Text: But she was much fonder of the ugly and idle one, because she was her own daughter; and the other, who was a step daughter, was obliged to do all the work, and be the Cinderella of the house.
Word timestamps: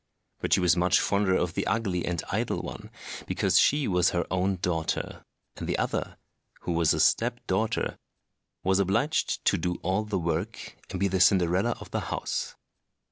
But 0.39 0.51
she 0.53 0.59
was 0.59 0.75
much 0.75 0.99
fonder 0.99 1.35
of 1.35 1.53
the 1.53 1.67
ugly 1.67 2.07
and 2.07 2.23
idle 2.31 2.59
one, 2.63 2.89
because 3.27 3.59
she 3.59 3.87
was 3.87 4.09
her 4.09 4.25
own 4.31 4.55
daughter; 4.55 5.23
and 5.55 5.69
the 5.69 5.77
other, 5.77 6.17
who 6.61 6.71
was 6.71 6.91
a 6.95 6.99
step 6.99 7.39
daughter, 7.45 7.99
was 8.63 8.79
obliged 8.79 9.45
to 9.45 9.57
do 9.59 9.75
all 9.83 10.03
the 10.03 10.17
work, 10.17 10.75
and 10.89 10.99
be 10.99 11.07
the 11.07 11.19
Cinderella 11.19 11.77
of 11.79 11.91
the 11.91 11.99
house. 12.09 12.55